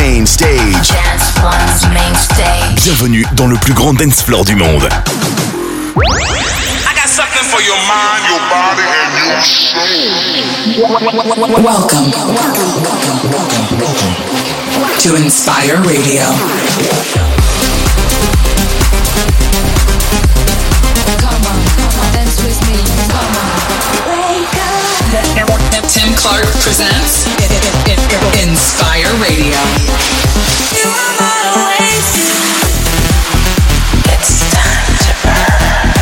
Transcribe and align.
Main 0.00 0.24
Stage. 0.24 0.88
Dance 0.88 1.30
One's 1.44 1.86
Main 1.92 2.14
Stage. 2.14 2.84
Bienvenue 2.84 3.26
dans 3.34 3.46
le 3.46 3.56
plus 3.56 3.74
grand 3.74 3.92
dance 3.92 4.22
floor 4.22 4.46
du 4.46 4.54
monde. 4.54 4.88
I 4.88 4.88
got 6.94 7.06
something 7.06 7.44
for 7.44 7.60
your 7.60 7.76
mind, 7.84 8.24
your 8.26 8.40
body, 8.48 8.80
and 8.96 9.12
your 9.28 9.42
soul. 9.44 9.84
Welcome 11.62 12.10
to 15.00 15.16
Inspire 15.16 15.76
Radio. 15.82 16.24
Come 21.18 21.44
on, 21.44 21.60
come 21.76 22.00
on, 22.00 22.12
dance 22.14 22.40
with 22.42 22.58
me. 22.66 22.76
Come 22.96 23.36
on. 23.36 23.50
Tim 25.92 26.14
Clark 26.14 26.46
presents 26.62 27.26
Inspire 28.10 29.06
Radio. 29.22 29.60
It's 34.10 34.42
time 34.50 34.98
to 34.98 35.12
burn. 35.22 35.94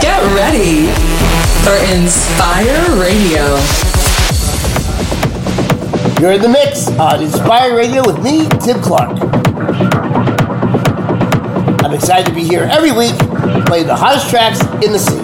Get 0.00 0.22
ready 0.34 0.86
for 1.64 1.74
Inspire 1.92 2.84
Radio. 3.00 3.44
You're 6.20 6.32
in 6.32 6.42
the 6.42 6.48
mix 6.48 6.88
on 6.90 7.22
Inspire 7.22 7.74
Radio 7.76 8.02
with 8.06 8.22
me, 8.22 8.46
Tim 8.60 8.80
Clark. 8.80 9.18
I'm 11.82 11.92
excited 11.92 12.26
to 12.26 12.32
be 12.32 12.44
here 12.44 12.68
every 12.70 12.92
week 12.92 13.23
playing 13.66 13.86
the 13.86 13.96
hottest 13.96 14.30
tracks 14.30 14.60
in 14.84 14.92
the 14.92 14.98
scene. 14.98 15.23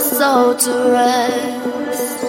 Soul 0.00 0.54
to 0.54 0.72
rest. 0.92 2.24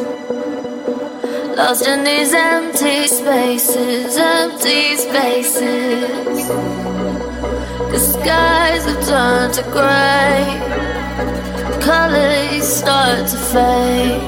Lost 1.57 1.88
in 1.88 2.04
these 2.04 2.33
empty 2.33 3.07
spaces, 3.07 4.18
empty 4.18 4.95
spaces. 4.95 6.48
The 7.92 8.00
skies 8.00 8.86
have 8.86 9.06
turned 9.06 9.54
to 9.56 9.63
grey, 9.75 10.44
colors 11.81 12.68
start 12.68 13.28
to 13.28 13.38
fade. 13.51 14.22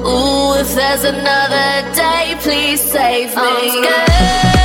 Ooh, 0.00 0.54
if 0.60 0.74
there's 0.74 1.04
another 1.04 1.94
day, 1.94 2.34
please 2.40 2.80
save 2.80 3.36
me. 3.36 3.42
I'm 3.42 3.84
scared. 3.84 4.61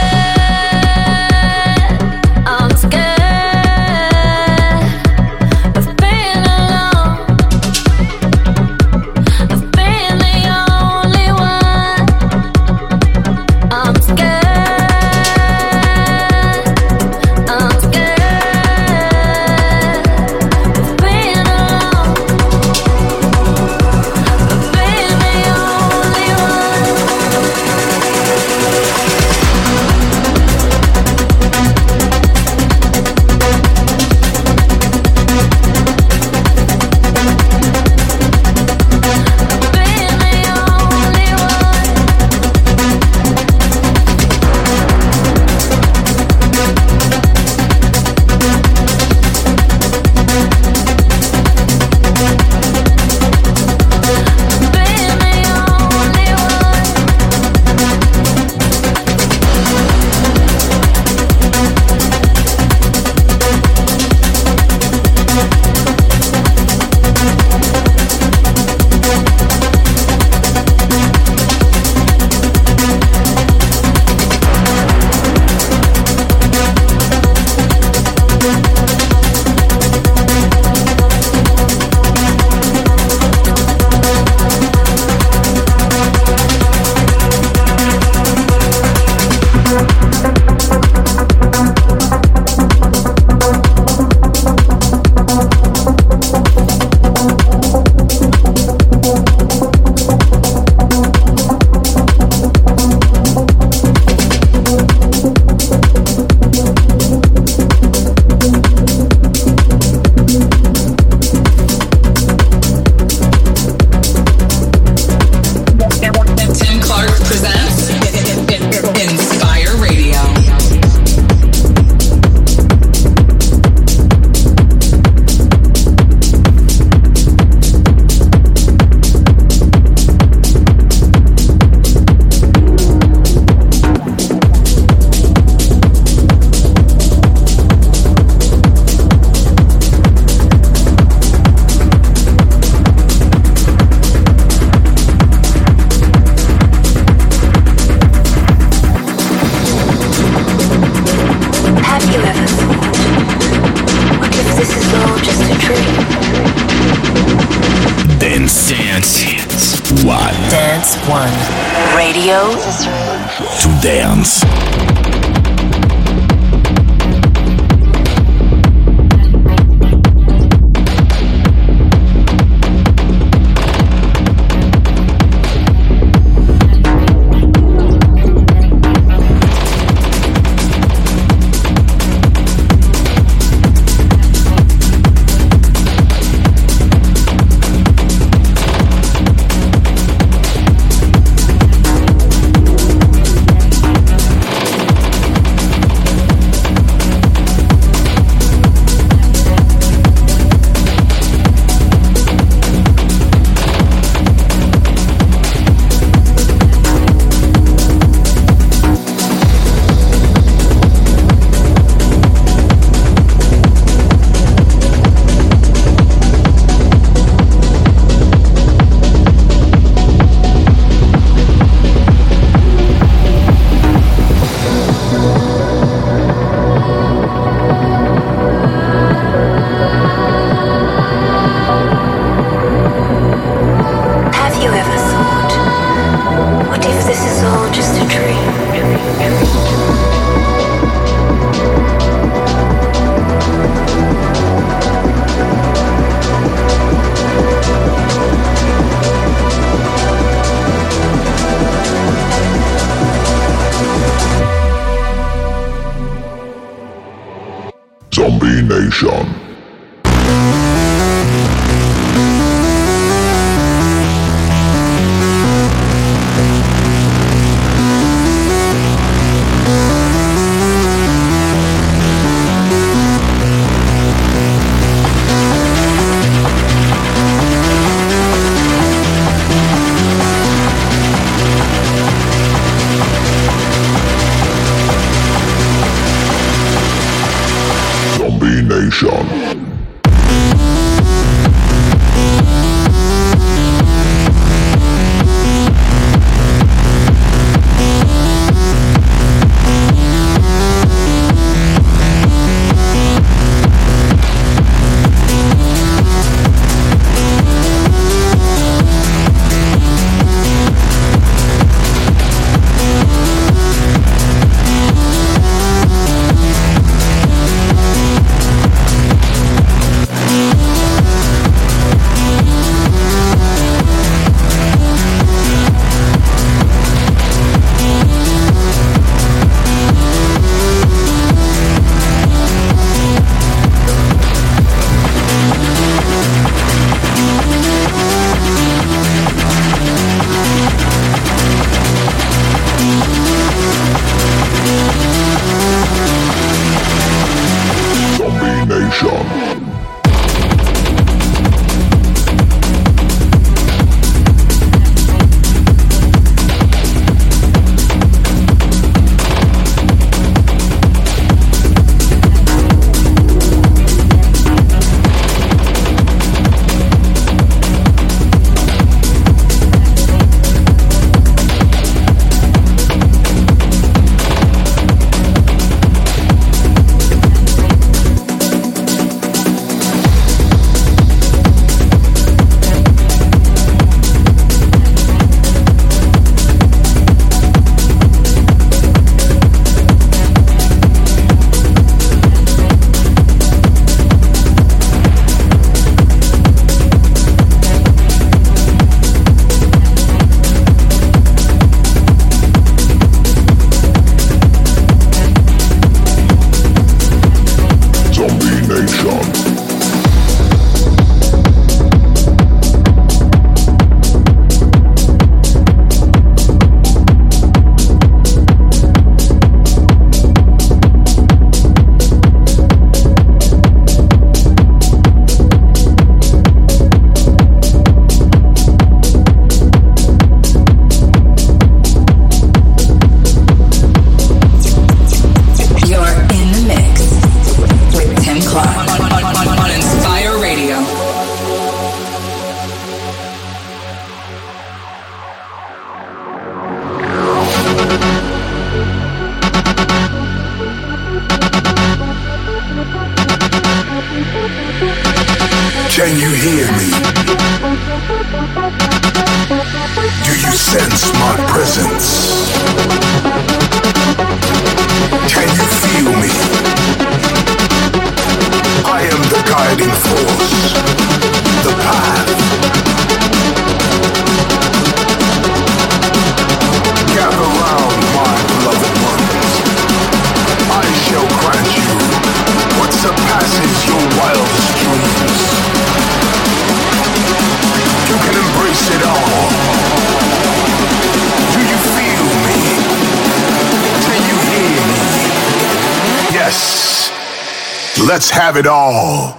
Have 498.58 498.66
it 498.66 498.70
all. 498.70 499.37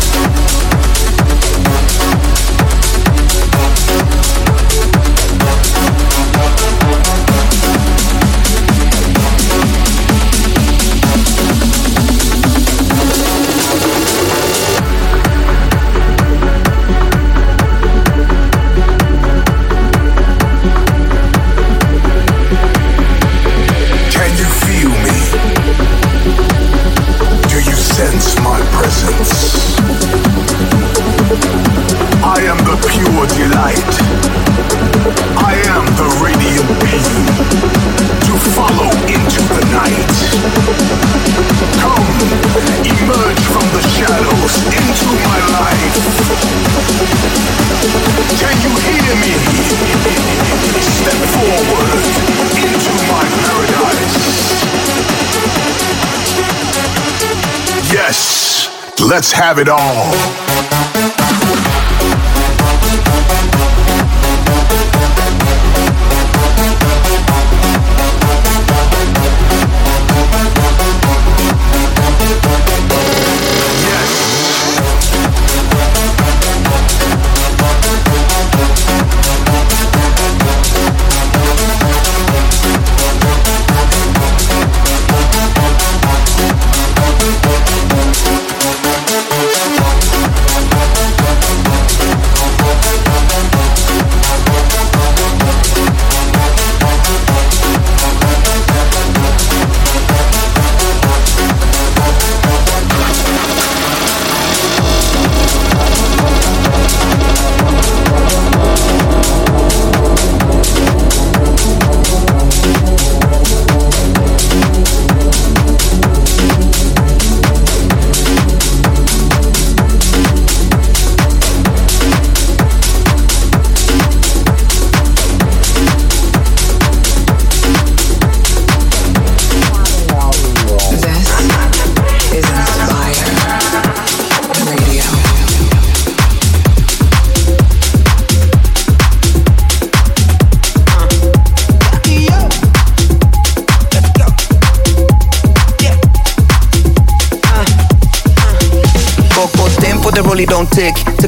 Can 0.00 0.39
let's 59.10 59.32
have 59.32 59.58
it 59.58 59.68
all. 59.68 60.49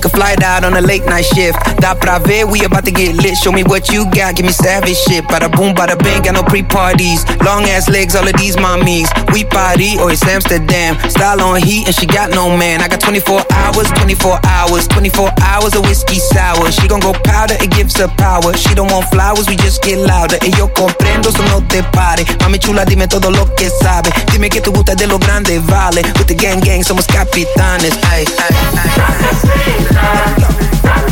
Took 0.03 0.15
a 0.15 0.17
flight 0.17 0.43
out 0.43 0.65
on 0.65 0.75
a 0.75 0.81
late 0.81 1.05
night 1.05 1.25
shift. 1.25 1.57
Da 1.79 1.95
pra 1.95 2.19
ver, 2.19 2.45
we 2.45 2.65
about 2.65 2.85
to 2.87 2.91
get 2.91 3.15
lit. 3.15 3.37
Show 3.37 3.53
me 3.53 3.63
what 3.63 3.89
you 3.93 4.03
got, 4.11 4.35
give 4.35 4.45
me 4.45 4.51
savage 4.51 4.97
shit. 4.97 5.23
Bada 5.31 5.47
boom, 5.47 5.77
bada 5.77 5.97
bang, 5.97 6.23
got 6.23 6.35
no 6.35 6.43
pre 6.43 6.65
parties. 6.65 7.23
Long 7.39 7.63
ass 7.71 7.89
legs, 7.89 8.17
all 8.17 8.27
of 8.27 8.35
these 8.35 8.57
mommies. 8.57 9.07
We 9.33 9.45
party, 9.45 9.99
or 10.01 10.11
it's 10.11 10.27
Amsterdam. 10.27 10.99
Style 11.09 11.41
on 11.41 11.63
heat, 11.63 11.87
and 11.87 11.95
she 11.95 12.07
got 12.07 12.31
no 12.31 12.51
man. 12.57 12.83
I 12.83 12.89
got 12.89 12.99
24 12.99 13.47
hours, 13.53 13.93
24 13.93 14.41
hours, 14.43 14.89
24 14.89 15.31
hours 15.41 15.75
of 15.77 15.83
whiskey 15.83 16.19
sour. 16.19 16.73
She 16.73 16.89
gon' 16.89 16.99
go 16.99 17.13
powder, 17.23 17.55
it 17.63 17.71
gives 17.71 17.97
her 17.99 18.09
power. 18.19 18.53
She 18.55 18.75
don't 18.75 18.91
want 18.91 19.07
flowers, 19.07 19.47
we 19.47 19.55
just 19.55 19.85
get 19.85 19.99
louder. 19.99 20.39
Y 20.43 20.51
yo 20.59 20.67
comprendo, 20.67 21.31
so 21.31 21.45
no 21.47 21.61
te 21.69 21.81
pare. 21.95 22.25
Mami 22.41 22.59
chula, 22.59 22.85
dime 22.85 23.07
todo 23.07 23.31
lo 23.31 23.47
que 23.55 23.71
sabe. 23.71 24.11
Dime 24.33 24.49
que 24.49 24.61
te 24.61 24.71
gusta 24.71 24.97
de 24.97 25.07
lo 25.07 25.19
grande, 25.19 25.61
vale. 25.61 26.03
With 26.19 26.27
the 26.27 26.35
gang 26.35 26.59
gang, 26.59 26.83
somos 26.83 27.07
capitanes. 27.07 27.95
Ay, 28.11 28.25
ay, 28.39 28.51
ay. 28.51 29.92
Ay. 29.95 31.12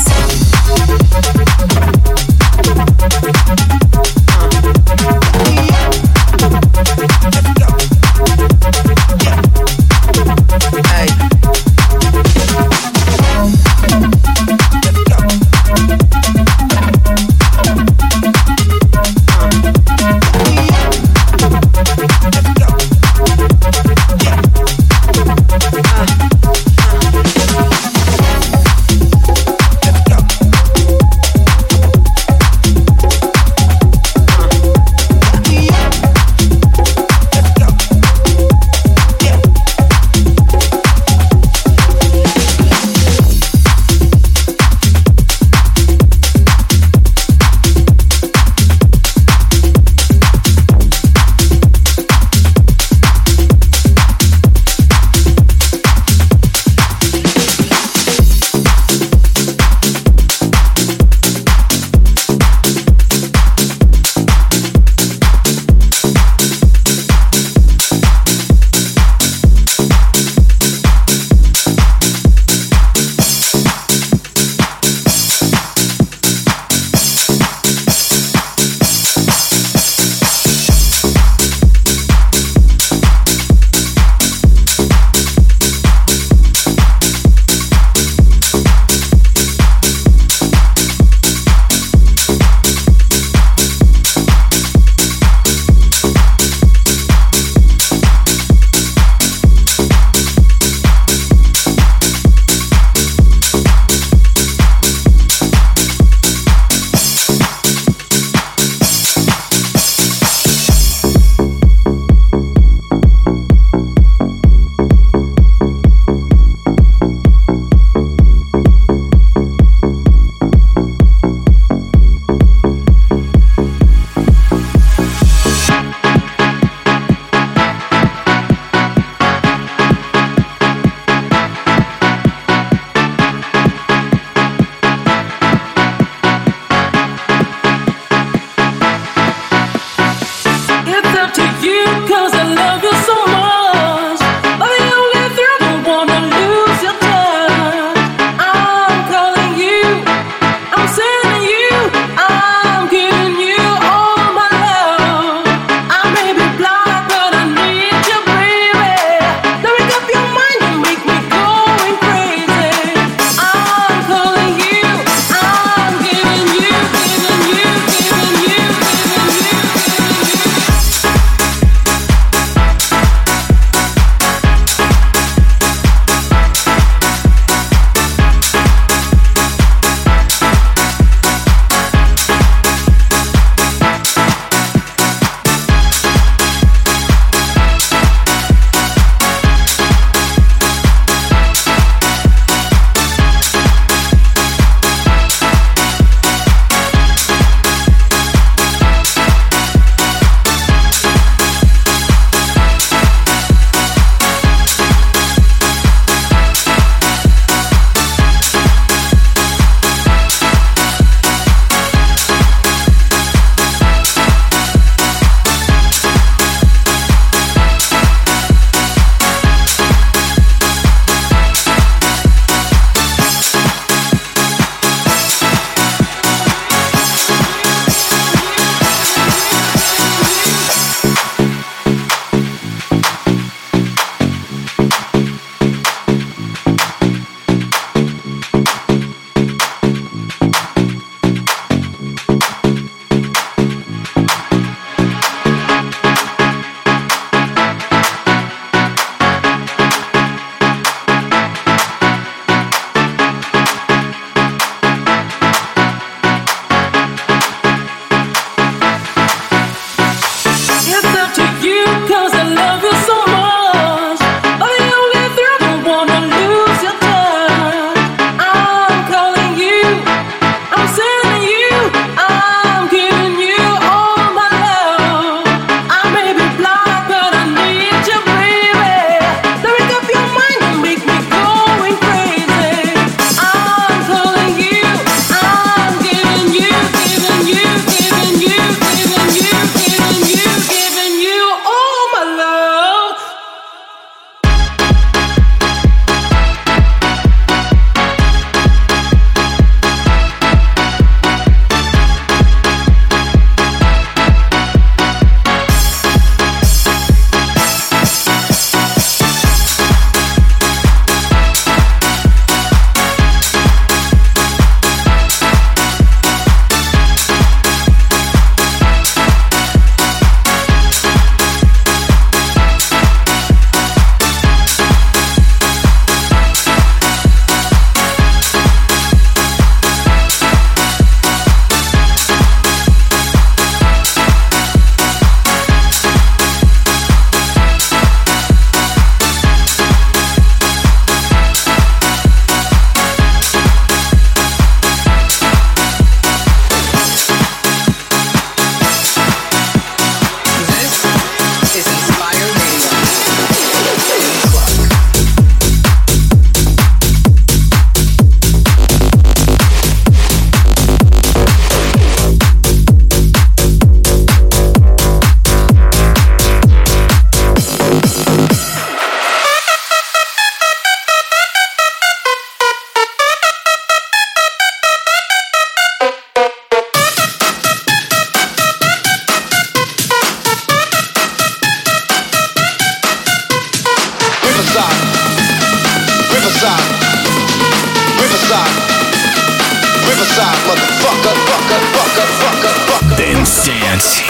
Riverside, 390.11 390.57
motherfucker, 390.67 391.35
fucker, 391.47 391.83
fucker, 391.95 392.27
fucker, 392.41 392.73
fucker. 392.89 393.17
Dance 393.17 393.63
Dance 393.63 394.21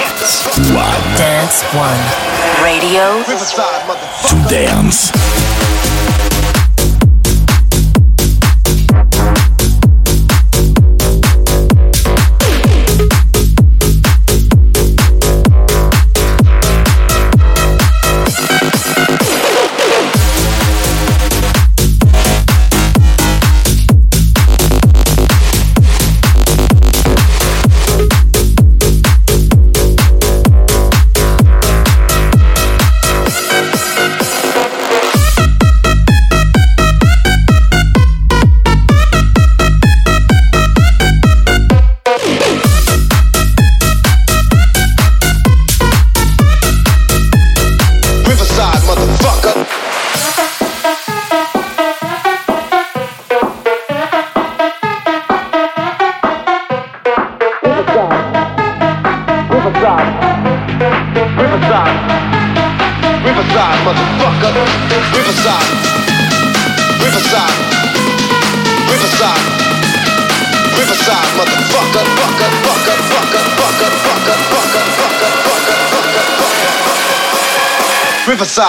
One 0.70 1.18
Dance 1.18 1.64
One. 1.74 2.64
Radio 2.64 3.18
Riverside, 3.28 3.82
to 4.30 4.36
dance. 4.48 5.12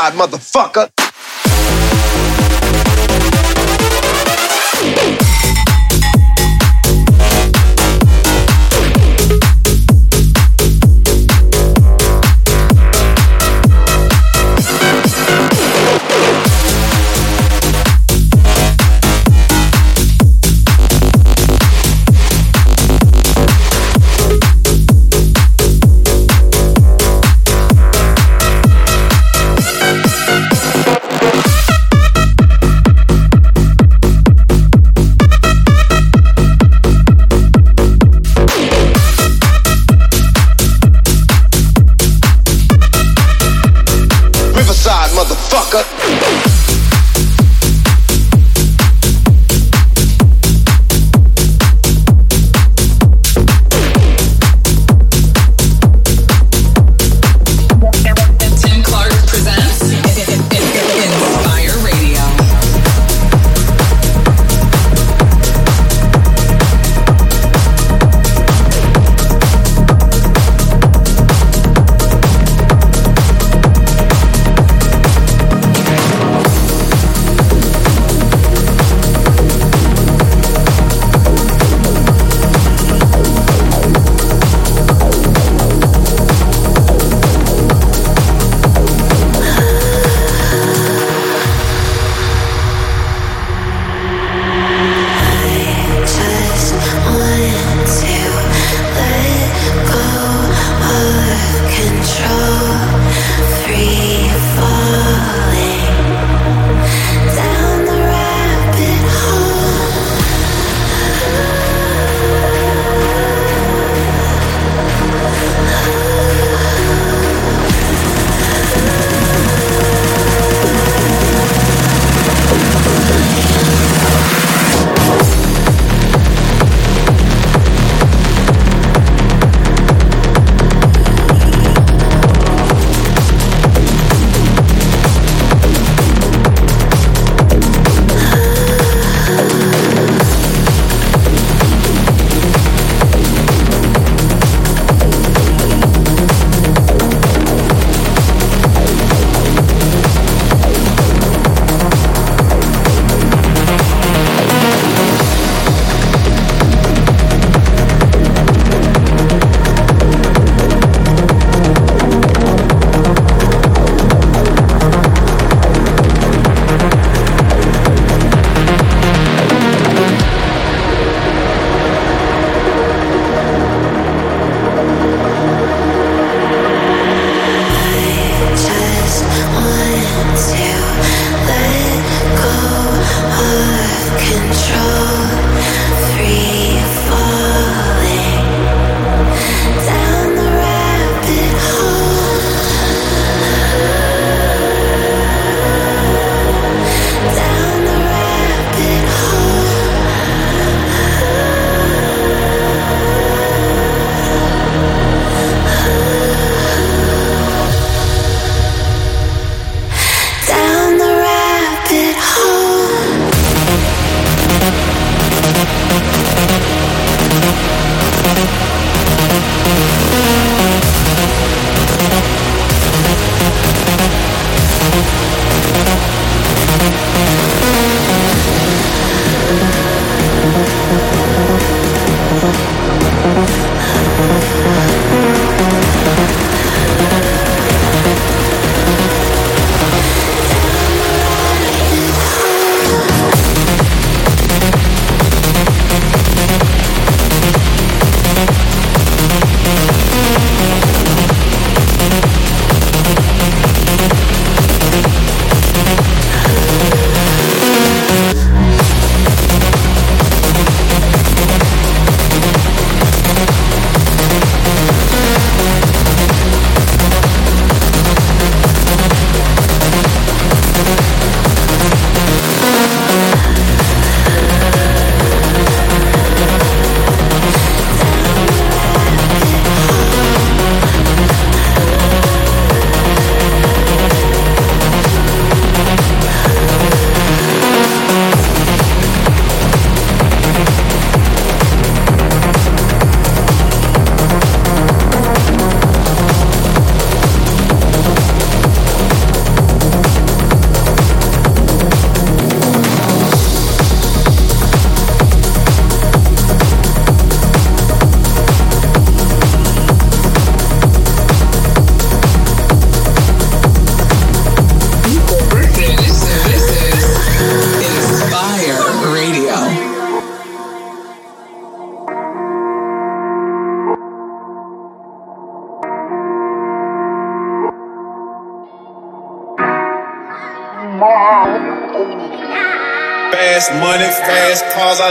God, 0.02 0.14
motherfucker. 0.14 0.90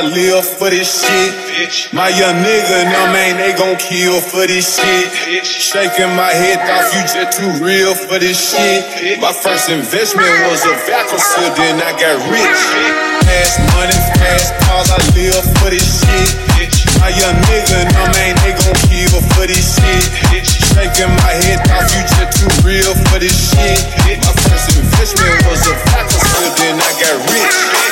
I 0.02 0.10
live 0.10 0.42
for 0.58 0.74
this 0.74 0.90
shit. 1.06 1.94
My 1.94 2.10
young 2.10 2.42
nigga, 2.42 2.90
now 2.90 3.14
man, 3.14 3.38
they 3.38 3.54
gon' 3.54 3.78
kill 3.78 4.18
for 4.18 4.50
this 4.50 4.82
shit. 4.82 5.46
Shaking 5.46 6.10
my 6.18 6.34
head 6.34 6.58
off, 6.74 6.90
you 6.90 7.06
just 7.06 7.38
too 7.38 7.54
real 7.62 7.94
for 7.94 8.18
this 8.18 8.34
shit. 8.34 9.22
My 9.22 9.30
first 9.30 9.70
investment 9.70 10.34
was 10.50 10.66
a 10.66 10.74
vacuum 10.90 11.54
then 11.54 11.78
I 11.86 11.94
got 12.02 12.18
rich. 12.34 12.62
Fast 13.30 13.62
money, 13.78 13.94
fast 14.18 14.58
cars, 14.66 14.90
I 14.90 14.98
live 15.14 15.46
for 15.62 15.70
this 15.70 15.86
shit. 15.86 16.34
My 16.98 17.14
young 17.14 17.38
nigga, 17.46 17.86
now 17.94 18.10
man, 18.10 18.34
they 18.42 18.58
gon' 18.58 18.74
kill 18.90 19.22
for 19.38 19.46
this 19.46 19.78
shit. 19.78 20.02
Shaking 20.50 21.14
my 21.14 21.34
head 21.46 21.62
off, 21.78 21.86
you 21.94 22.02
just 22.10 22.42
too 22.42 22.50
real 22.66 22.98
for 23.06 23.22
this 23.22 23.38
shit. 23.54 23.86
My 24.18 24.34
first 24.50 24.66
investment 24.74 25.46
was 25.46 25.62
a 25.70 25.78
vacuum 25.94 26.58
then 26.58 26.82
I 26.82 26.90
got 26.98 27.22
rich. 27.30 27.91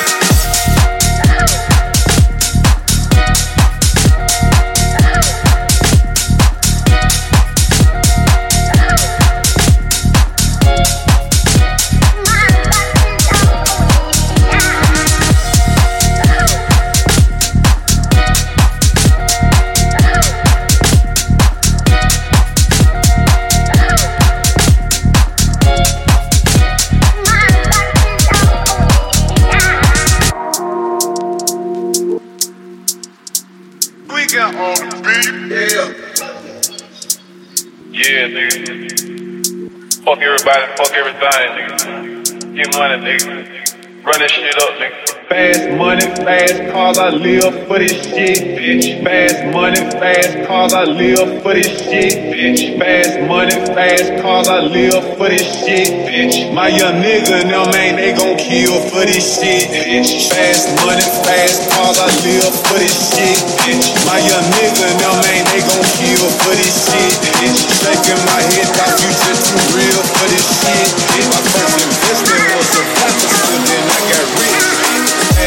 Fast 46.20 46.60
cars, 46.70 46.98
I 46.98 47.08
live 47.10 47.66
for 47.66 47.78
this 47.80 47.96
shit, 48.04 48.52
bitch. 48.52 49.02
Fast 49.02 49.40
money, 49.56 49.80
fast 49.96 50.46
cars, 50.46 50.72
I 50.74 50.84
live 50.84 51.42
for 51.42 51.54
this 51.56 51.72
shit, 51.80 52.12
bitch. 52.28 52.76
Fast 52.78 53.24
money, 53.24 53.56
fast 53.72 54.20
cars, 54.20 54.48
I 54.48 54.60
live 54.60 55.16
for 55.16 55.32
this 55.32 55.48
shit, 55.64 55.88
bitch. 56.04 56.52
My 56.52 56.68
young 56.68 57.00
nigga, 57.00 57.48
now 57.48 57.64
man, 57.72 57.96
they 57.96 58.12
gon' 58.12 58.36
kill 58.36 58.84
for 58.92 59.00
this 59.08 59.40
shit, 59.40 59.72
bitch. 59.72 60.28
Fast 60.28 60.68
money, 60.84 61.00
fast 61.24 61.72
cars, 61.72 61.96
I 61.96 62.12
live 62.20 62.52
for 62.68 62.76
this 62.76 62.96
shit, 63.16 63.40
bitch. 63.64 63.88
My 64.04 64.20
young 64.20 64.44
nigga, 64.60 64.86
now 65.00 65.16
man, 65.24 65.42
they 65.48 65.64
gon' 65.64 65.88
kill 65.96 66.28
for 66.44 66.52
this 66.52 66.84
shit, 66.84 67.16
bitch. 67.40 67.64
Shaking 67.80 68.20
my 68.28 68.44
head, 68.44 68.68
thought 68.76 68.92
you 69.00 69.08
just 69.08 69.40
too 69.48 69.60
real 69.72 70.00
for 70.20 70.28
this 70.28 70.44
shit, 70.60 70.84
bitch. 71.16 71.26
My 71.32 71.40
first 71.48 71.80
investment 71.80 72.44
was 72.60 72.68
a 72.76 72.84
deficit, 73.08 73.89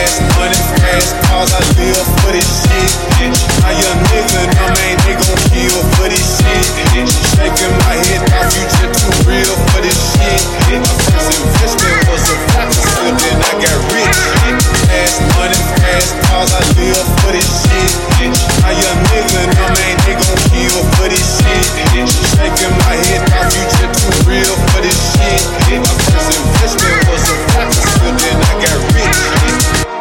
Fast 0.03 0.19
money, 0.35 0.59
fast 0.83 1.15
cars, 1.31 1.51
I 1.55 1.63
live 1.79 1.95
for 2.19 2.35
this 2.35 2.43
shit, 2.43 2.91
bitch. 3.15 3.39
My 3.63 3.71
young 3.71 4.03
nigga, 4.11 4.51
no 4.51 4.67
man, 4.75 4.99
they 5.07 5.15
gon' 5.15 5.39
kill 5.47 5.79
for 5.95 6.11
this 6.11 6.43
shit, 6.43 6.67
bitch. 6.91 7.07
Shaking 7.31 7.71
my 7.87 7.95
head 7.95 8.19
you 8.51 8.67
just 8.67 8.99
too 8.99 9.15
real 9.23 9.55
for 9.71 9.79
this 9.79 9.95
shit, 9.95 10.43
bitch. 10.67 10.83
My 10.83 10.91
first 11.07 11.39
investment 11.39 12.03
was 12.11 12.19
a 12.19 12.35
property, 12.51 13.15
then 13.15 13.37
I 13.47 13.51
got 13.63 13.79
rich, 13.95 14.19
bitch. 14.43 14.63
Fast 14.91 15.23
money, 15.39 15.61
fast 15.79 16.11
cars, 16.27 16.51
I 16.51 16.61
live 16.75 17.07
for 17.23 17.31
this 17.31 17.47
shit, 17.63 17.91
bitch. 18.19 18.39
My 18.59 18.75
young 18.75 18.99
nigga, 19.07 19.55
no 19.55 19.65
man, 19.71 19.95
they 20.03 20.19
gon' 20.19 20.39
kill 20.51 20.83
for 20.99 21.07
this 21.07 21.23
shit, 21.39 21.63
bitch. 21.95 22.11
Shaking 22.35 22.75
my 22.75 22.99
head 23.07 23.23
you 23.55 23.63
just 23.71 24.03
too 24.03 24.11
real 24.27 24.51
for 24.67 24.83
this 24.83 24.99
shit, 25.15 25.47
bitch. 25.63 25.79
My 25.79 25.95
first 26.11 26.27
investment 26.35 27.07
was 27.07 27.23
a 27.23 27.35
property, 27.55 28.11
then 28.19 28.35
I 28.35 28.53
got 28.59 28.77
rich, 28.91 29.15
bitch. 29.39 29.92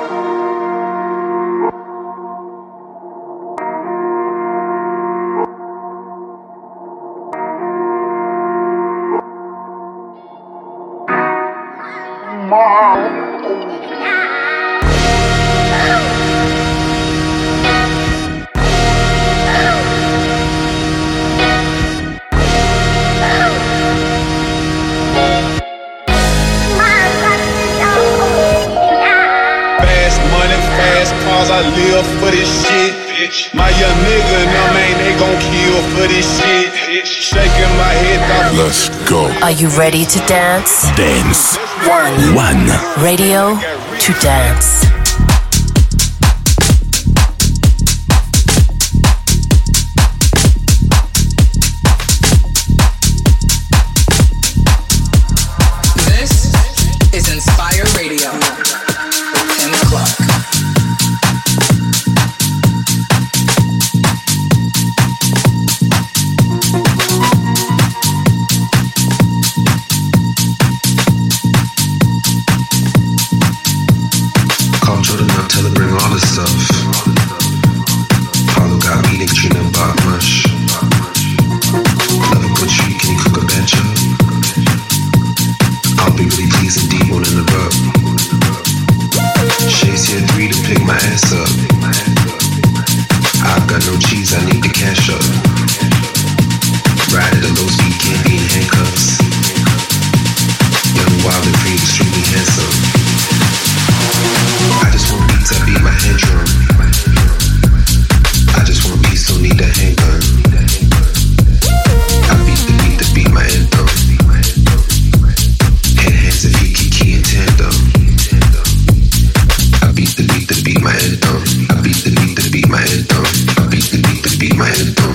I 31.52 31.60
live 31.76 32.06
for 32.18 32.30
this 32.30 32.48
shit, 32.66 32.92
bitch. 33.12 33.54
My 33.54 33.68
young 33.70 33.98
nigga, 34.08 34.38
no 34.56 34.62
man, 34.74 34.81
for 36.02 36.08
this 36.08 36.38
shit. 36.38 37.06
Shaking 37.06 37.72
my 37.78 37.92
head. 38.02 38.56
Let's 38.56 38.88
go. 39.08 39.26
Are 39.42 39.50
you 39.50 39.68
ready 39.68 40.04
to 40.04 40.18
dance? 40.26 40.82
Dance. 40.96 41.56
One. 41.86 42.34
One. 42.34 43.04
Radio 43.04 43.56
to 44.00 44.12
dance. 44.20 44.91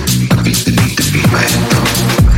To 0.06 0.42
be 0.44 0.52
the 0.52 0.70
leader, 0.70 1.02
to 1.02 1.12
be 1.12 1.20
my 1.32 1.42
capimento 1.42 2.37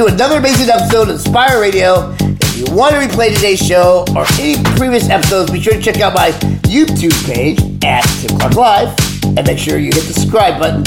Into 0.00 0.14
another 0.14 0.38
amazing 0.38 0.70
episode 0.70 1.02
of 1.02 1.10
Inspire 1.10 1.60
Radio. 1.60 2.14
If 2.20 2.56
you 2.56 2.74
want 2.74 2.94
to 2.94 3.00
replay 3.00 3.34
today's 3.34 3.58
show 3.58 4.06
or 4.16 4.24
any 4.38 4.62
previous 4.76 5.10
episodes, 5.10 5.50
be 5.50 5.60
sure 5.60 5.74
to 5.74 5.80
check 5.80 6.00
out 6.00 6.14
my 6.14 6.30
YouTube 6.70 7.12
page 7.26 7.58
at 7.84 8.02
Tim 8.20 8.38
Clark 8.38 8.54
Live 8.54 8.98
and 9.36 9.46
make 9.46 9.58
sure 9.58 9.78
you 9.78 9.90
hit 9.92 10.04
the 10.04 10.14
subscribe 10.14 10.58
button. 10.58 10.84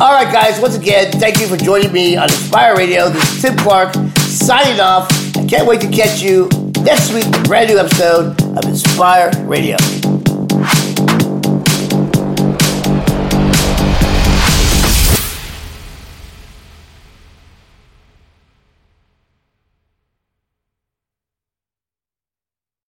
All 0.00 0.12
right, 0.12 0.32
guys, 0.32 0.58
once 0.60 0.76
again, 0.76 1.12
thank 1.12 1.40
you 1.40 1.46
for 1.46 1.56
joining 1.56 1.92
me 1.92 2.16
on 2.16 2.24
Inspire 2.24 2.74
Radio. 2.74 3.10
This 3.10 3.36
is 3.36 3.42
Tim 3.42 3.56
Clark 3.58 3.94
signing 4.16 4.80
off. 4.80 5.10
I 5.36 5.44
can't 5.46 5.66
wait 5.66 5.82
to 5.82 5.88
catch 5.88 6.22
you 6.22 6.48
next 6.80 7.12
week 7.12 7.26
brand 7.44 7.68
new 7.68 7.78
episode 7.78 8.40
of 8.56 8.64
Inspire 8.64 9.30
Radio. 9.44 9.76